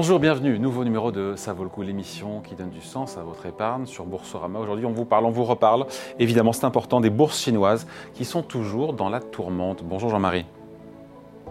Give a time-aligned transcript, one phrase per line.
[0.00, 0.60] Bonjour, bienvenue.
[0.60, 3.84] Nouveau numéro de Ça vaut le coup, l'émission qui donne du sens à votre épargne
[3.84, 4.60] sur Boursorama.
[4.60, 5.86] Aujourd'hui, on vous parle, on vous reparle.
[6.20, 7.84] Évidemment, c'est important des bourses chinoises
[8.14, 9.82] qui sont toujours dans la tourmente.
[9.82, 10.46] Bonjour Jean-Marie.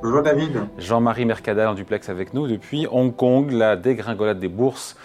[0.02, 0.62] Bonjour David.
[0.78, 4.96] Jean-Marie Mercadal en duplex avec nous depuis Hong Kong, la dégringolade des bourses.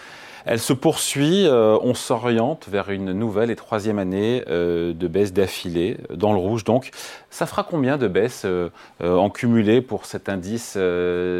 [0.44, 5.32] Elle se poursuit, euh, on s'oriente vers une nouvelle et troisième année euh, de baisse
[5.32, 6.90] d'affilée, dans le rouge donc.
[7.30, 10.78] Ça fera combien de baisses euh, en cumulé pour cet indice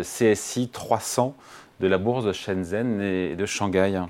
[0.03, 1.37] CSI 300
[1.83, 4.01] de la bourse de Shenzhen et de Shanghai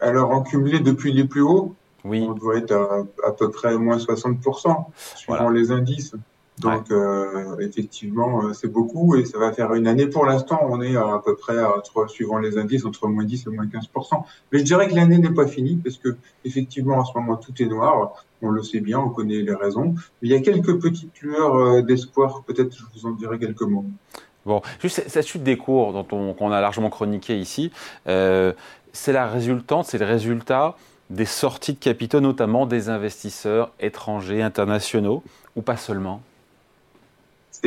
[0.00, 1.74] Alors, en cumulé depuis les plus hauts,
[2.04, 2.26] oui.
[2.28, 4.84] on doit être à, à peu près moins 60%,
[5.14, 6.14] suivant les indices.
[6.58, 10.06] Donc, euh, effectivement, euh, c'est beaucoup et ça va faire une année.
[10.06, 13.50] Pour l'instant, on est à, peu près, à, suivant les indices, entre moins 10 et
[13.50, 14.24] moins 15%.
[14.52, 17.52] Mais je dirais que l'année n'est pas finie parce que, effectivement, en ce moment, tout
[17.60, 18.24] est noir.
[18.40, 19.94] On le sait bien, on connaît les raisons.
[20.22, 22.42] Mais il y a quelques petites lueurs euh, d'espoir.
[22.46, 23.86] Peut-être je vous en dirai quelques mots.
[24.46, 27.72] Bon, juste cette chute des cours dont on, qu'on a largement chroniqué ici,
[28.08, 28.52] euh,
[28.92, 30.76] c'est la résultante, c'est le résultat
[31.10, 35.22] des sorties de capitaux, notamment des investisseurs étrangers, internationaux,
[35.56, 36.20] ou pas seulement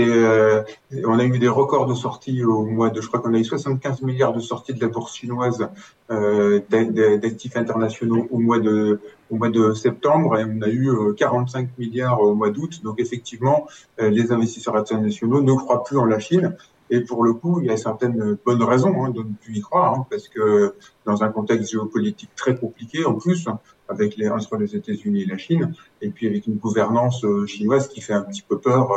[0.06, 0.64] euh,
[1.06, 3.44] on a eu des records de sorties au mois de, je crois qu'on a eu
[3.44, 5.70] 75 milliards de sorties de la bourse chinoise
[6.12, 12.36] euh, d'actifs internationaux au mois de septembre et on a eu 45 euh, milliards au
[12.36, 12.82] mois d'août.
[12.84, 13.68] Donc effectivement,
[14.00, 16.56] les investisseurs internationaux ne croient plus en la Chine.
[16.90, 19.62] Et pour le coup, il y a certaines bonnes raisons hein, de ne plus y
[19.62, 20.74] croire, hein, parce que
[21.06, 23.50] dans un contexte géopolitique très compliqué, en plus,
[23.90, 28.00] avec les entre les États-Unis et la Chine, et puis avec une gouvernance chinoise qui
[28.00, 28.94] fait un petit peu peur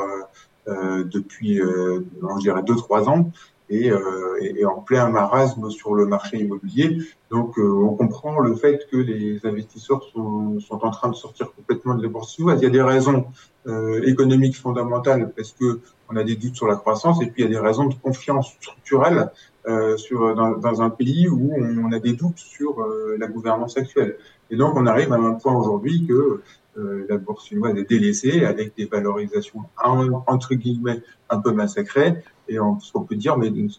[1.05, 2.01] depuis, euh,
[2.37, 3.31] je dirais, deux trois ans.
[3.73, 6.99] Et, euh, et, en plein marasme sur le marché immobilier.
[7.31, 11.95] Donc, on comprend le fait que les investisseurs sont, sont, en train de sortir complètement
[11.95, 12.37] de la bourse.
[12.41, 13.27] Il y a des raisons
[13.67, 17.45] euh, économiques fondamentales parce que on a des doutes sur la croissance, et puis il
[17.45, 19.31] y a des raisons de confiance structurelle
[19.69, 23.77] euh, sur dans, dans, un pays où on a des doutes sur euh, la gouvernance
[23.77, 24.17] actuelle.
[24.51, 26.43] Et donc, on arrive à un point aujourd'hui que euh,
[26.77, 32.93] la bourse chinoise est délaissée avec des valorisations entre guillemets un peu massacrées et ce
[32.93, 33.71] qu'on peut dire, mais d'une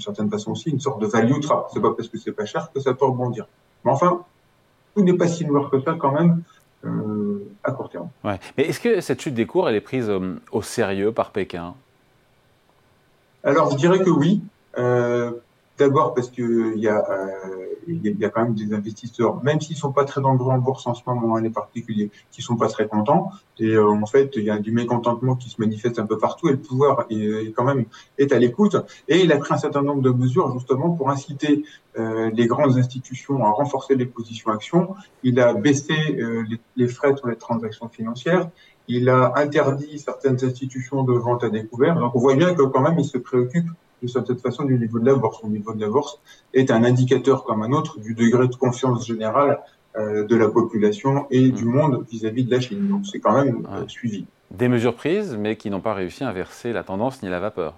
[0.00, 1.68] certaine façon aussi, une sorte de value trap.
[1.72, 3.46] C'est pas parce que c'est pas cher que ça peut rebondir.
[3.84, 4.22] Mais enfin,
[4.94, 6.42] tout n'est pas si noir que ça quand même
[6.84, 8.08] euh, à court terme.
[8.24, 8.38] Ouais.
[8.56, 11.74] Mais est-ce que cette chute des cours, elle est prise euh, au sérieux par Pékin?
[13.44, 14.42] Alors, je dirais que oui.
[14.78, 15.32] Euh,
[15.82, 19.76] D'abord parce que il y a euh, y a quand même des investisseurs, même s'ils
[19.76, 22.68] sont pas très nombreux en bourse en ce moment, hein, les particuliers, qui sont pas
[22.68, 23.30] très contents.
[23.58, 26.48] Et euh, en fait, il y a du mécontentement qui se manifeste un peu partout.
[26.48, 27.86] Et le pouvoir est, quand même
[28.30, 28.76] à l'écoute.
[29.08, 31.64] Et il a pris un certain nombre de mesures justement pour inciter
[31.98, 34.94] euh, les grandes institutions à renforcer les positions actions.
[35.24, 38.48] Il a baissé euh, les, les frais sur les transactions financières.
[38.86, 41.96] Il a interdit certaines institutions de vente à découvert.
[41.98, 43.68] Donc on voit bien que quand même il se préoccupe
[44.02, 45.42] de cette façon du niveau de la bourse.
[45.42, 46.18] Le niveau de la bourse
[46.52, 49.60] est un indicateur comme un autre du degré de confiance générale
[49.96, 51.70] euh, de la population et du mmh.
[51.70, 52.88] monde vis-à-vis de la Chine.
[52.88, 54.26] Donc c'est quand même euh, suivi.
[54.50, 57.74] Des mesures prises, mais qui n'ont pas réussi à inverser la tendance ni la vapeur.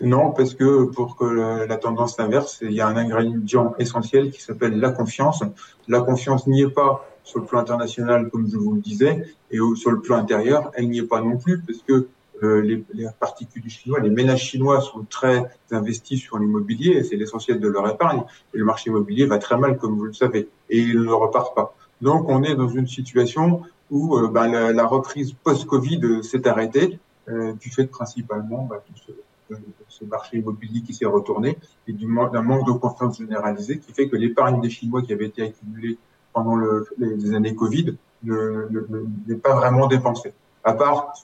[0.00, 4.42] Non, parce que pour que la tendance s'inverse, il y a un ingrédient essentiel qui
[4.42, 5.44] s'appelle la confiance.
[5.86, 9.58] La confiance n'y est pas sur le plan international, comme je vous le disais, et
[9.76, 12.08] sur le plan intérieur, elle n'y est pas non plus, parce que
[12.42, 17.68] les, les, particuliers chinois, les ménages chinois sont très investis sur l'immobilier, c'est l'essentiel de
[17.68, 18.22] leur épargne,
[18.54, 21.54] et le marché immobilier va très mal, comme vous le savez, et il ne repart
[21.54, 21.74] pas.
[22.00, 26.98] Donc on est dans une situation où euh, bah, la, la, reprise post-Covid s'est arrêtée,
[27.28, 29.56] euh, du fait principalement bah, de ce,
[29.88, 34.16] ce, marché immobilier qui s'est retourné, et d'un manque de confiance généralisée qui fait que
[34.16, 35.98] l'épargne des Chinois qui avait été accumulée
[36.32, 40.32] pendant le, les années Covid n'est pas vraiment dépensée
[40.64, 41.14] à part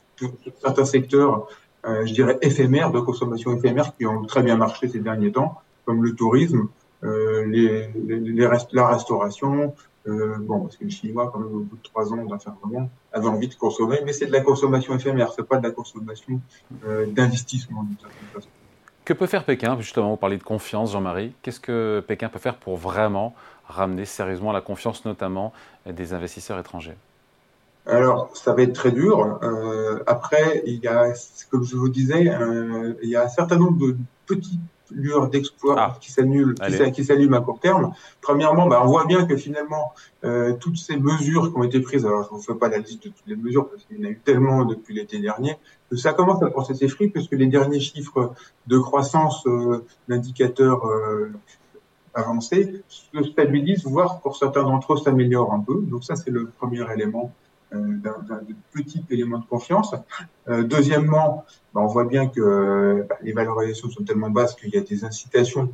[0.61, 1.47] certains secteurs,
[1.87, 5.61] euh, je dirais, éphémères, de consommation éphémère, qui ont très bien marché ces derniers temps,
[5.85, 6.69] comme le tourisme,
[7.05, 7.87] euh,
[8.73, 9.75] la restauration,
[10.09, 13.29] euh, bon, parce que les Chinois, quand même, au bout de trois ans d'enfermement, avaient
[13.29, 16.41] envie de consommer, mais c'est de la consommation éphémère, c'est pas de la consommation
[17.09, 18.49] d'investissement, d'une certaine façon.
[19.05, 19.77] Que peut faire Pékin?
[19.81, 21.33] Justement, vous parlez de confiance, Jean-Marie.
[21.41, 23.35] Qu'est-ce que Pékin peut faire pour vraiment
[23.67, 25.53] ramener sérieusement la confiance, notamment
[25.87, 26.97] des investisseurs étrangers?
[27.89, 29.39] Alors, ça va être très dur.
[29.43, 31.13] Euh, après, il y a,
[31.51, 33.97] comme je vous disais, euh, il y a un certain nombre de
[34.27, 35.97] petites lueurs d'exploit ah.
[36.01, 36.55] qui s'annulent,
[36.93, 37.93] qui s'allument à court terme.
[38.21, 39.93] Premièrement, bah, on voit bien que finalement,
[40.25, 42.79] euh, toutes ces mesures qui ont été prises, alors je ne vous fais pas la
[42.79, 45.57] liste de toutes les mesures parce qu'il y en a eu tellement depuis l'été dernier,
[45.91, 48.35] que ça commence à porter ses fruits puisque les derniers chiffres
[48.67, 51.33] de croissance euh, d'indicateurs euh,
[52.15, 55.81] avancés se stabilisent, voire pour certains d'entre eux s'améliorent un peu.
[55.83, 57.33] Donc ça, c'est le premier élément
[57.73, 58.41] d'un
[58.73, 59.95] petit élément de confiance.
[60.47, 61.45] deuxièmement,
[61.75, 65.05] bah, on voit bien que bah, les valorisations sont tellement basses qu'il y a des
[65.05, 65.71] incitations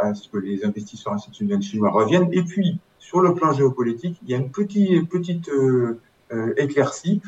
[0.00, 2.28] à ce que les investisseurs institutionnels chinois reviennent.
[2.32, 5.50] Et puis, sur le plan géopolitique, il y a une petite, petite
[6.56, 7.20] éclaircie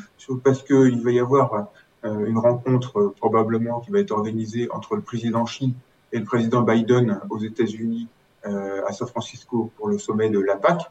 [0.45, 1.69] parce qu'il va y avoir
[2.05, 5.75] une rencontre probablement qui va être organisée entre le président Xi
[6.13, 8.09] et le président Biden aux États-Unis
[8.47, 10.91] euh, à San Francisco pour le sommet de la PAC.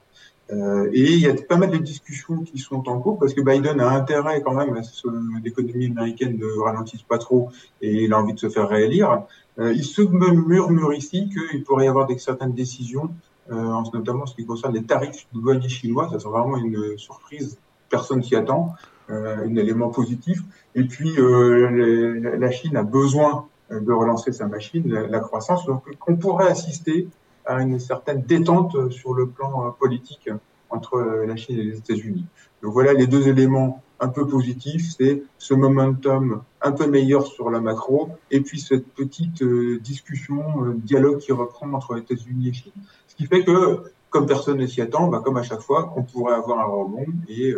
[0.51, 3.41] Euh, et il y a pas mal de discussions qui sont en cours parce que
[3.41, 5.09] Biden a intérêt quand même à ce que
[5.43, 7.49] l'économie américaine ne ralentisse pas trop
[7.81, 9.23] et il a envie de se faire réélire.
[9.59, 13.11] Euh, il se murmure ici qu'il pourrait y avoir des, certaines décisions,
[13.51, 16.09] euh, notamment en ce qui concerne les tarifs de douanier chinois.
[16.11, 17.59] Ça sera vraiment une surprise,
[17.89, 18.73] personne s'y attend,
[19.09, 20.39] un élément positif.
[20.75, 25.65] Et puis la Chine a besoin de relancer sa machine, la, la croissance.
[25.65, 27.07] Donc on pourrait assister
[27.49, 30.29] à une certaine détente sur le plan euh, politique
[30.69, 32.25] entre euh, la Chine et les États-Unis.
[32.61, 37.49] Donc voilà les deux éléments un peu positifs, c'est ce momentum un peu meilleur sur
[37.49, 40.43] la macro, et puis cette petite euh, discussion,
[40.75, 42.71] dialogue qui reprend entre les États-Unis et Chine.
[43.07, 46.03] Ce qui fait que, comme personne ne s'y attend, bah, comme à chaque fois, on
[46.03, 47.53] pourrait avoir un rebond et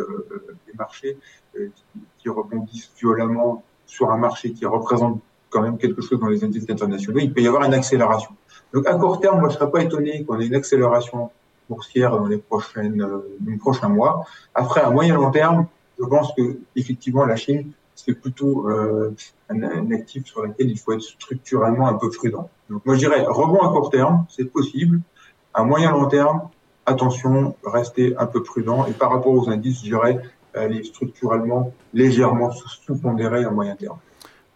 [0.66, 1.16] les marchés
[2.18, 5.20] qui rebondissent violemment sur un marché qui représente
[5.52, 8.30] quand même quelque chose dans les indices internationaux, il peut y avoir une accélération.
[8.72, 11.30] Donc à court terme, moi je serais pas étonné qu'on ait une accélération
[11.68, 14.24] boursière dans les prochaines, euh, prochains mois.
[14.54, 15.66] Après, à moyen long terme,
[15.98, 19.14] je pense que effectivement la Chine c'est plutôt euh,
[19.50, 22.48] un, actif sur lequel il faut être structurellement un peu prudent.
[22.70, 25.00] Donc moi je dirais rebond à court terme, c'est possible.
[25.54, 26.48] À moyen long terme,
[26.86, 28.86] attention, restez un peu prudent.
[28.86, 30.22] Et par rapport aux indices, je dirais
[30.54, 33.98] aller structurellement légèrement sous-pondéré à moyen terme.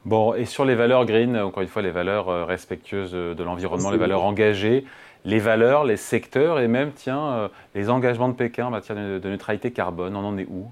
[0.07, 3.91] Bon, et sur les valeurs green, encore une fois, les valeurs euh, respectueuses de l'environnement,
[3.91, 4.85] les valeurs engagées,
[5.25, 9.29] les valeurs, les secteurs et même, tiens, euh, les engagements de Pékin en matière de,
[9.29, 10.67] neutralité carbone, on en est où?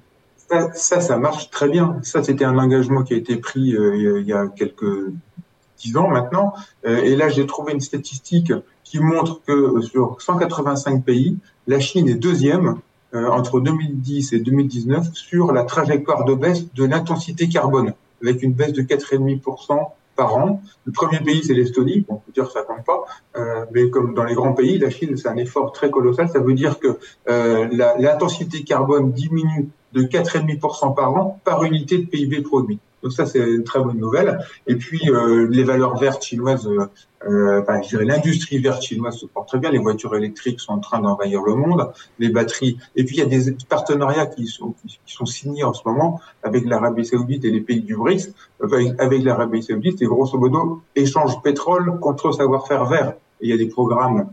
[0.75, 1.99] Ça, ça, marche très bien.
[2.03, 5.11] Ça, c'était un engagement qui a été pris euh, il y a quelques
[5.79, 6.55] dix ans maintenant.
[6.85, 8.53] et là, j'ai trouvé une statistique
[8.85, 11.37] qui montre que sur 185 pays,
[11.67, 12.77] la Chine est deuxième
[13.13, 18.73] entre 2010 et 2019 sur la trajectoire de baisse de l'intensité carbone avec une baisse
[18.73, 20.63] de 4,5% par an.
[20.85, 22.05] Le premier pays, c'est l'Estonie.
[22.09, 23.05] on peut dire que ça compte pas,
[23.37, 26.29] euh, mais comme dans les grands pays, la Chine, c'est un effort très colossal.
[26.29, 27.69] Ça veut dire que euh,
[27.99, 32.79] l'intensité carbone diminue de 4,5% par an par unité de PIB produit.
[33.05, 34.39] Donc ça, c'est une très bonne nouvelle.
[34.67, 36.89] Et puis, euh, les valeurs vertes chinoises, euh,
[37.29, 39.71] euh, je dirais l'industrie verte chinoise se porte très bien.
[39.71, 42.79] Les voitures électriques sont en train d'envahir le monde, les batteries.
[42.97, 44.75] Et puis, il y a des partenariats qui sont,
[45.27, 48.33] signés en ce moment avec l'Arabie saoudite et les pays du BRICS.
[48.99, 53.13] Avec, l'Arabie saoudite, et grosso modo, échange pétrole contre savoir-faire vert.
[53.43, 54.31] Et il y a des programmes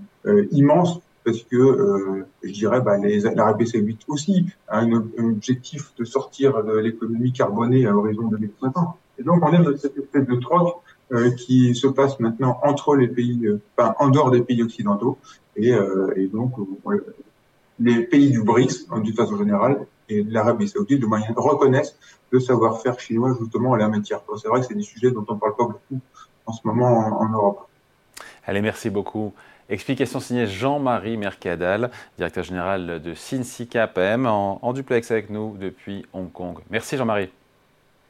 [0.51, 6.63] immenses parce que euh, je dirais bah, l'Arabie saoudite aussi a un, objectif de sortir
[6.63, 8.95] de l'économie carbonée à l'horizon 2050.
[9.19, 10.77] Et donc on est dans cette espèce de troc
[11.11, 13.61] euh, qui se passe maintenant entre les pays, euh,
[13.99, 15.17] en dehors des pays occidentaux,
[15.55, 15.73] et,
[16.31, 16.53] donc
[17.79, 21.97] les pays du BRICS, en d'une façon générale, et l'Arabie saoudite de moyen reconnaissent
[22.31, 24.21] le savoir-faire chinois justement en la matière.
[24.41, 25.99] C'est vrai que c'est des sujets dont on parle pas beaucoup
[26.45, 27.67] en ce moment en, en Europe.
[28.45, 29.33] Allez, merci beaucoup.
[29.71, 36.29] Explication signée Jean-Marie Mercadal, directeur général de KPM, en, en duplex avec nous depuis Hong
[36.29, 36.57] Kong.
[36.69, 37.29] Merci Jean-Marie.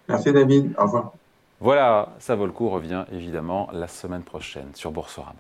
[0.10, 1.14] Merci David, au revoir.
[1.60, 5.36] Voilà, ça vaut le coup revient évidemment la semaine prochaine sur Boursorama.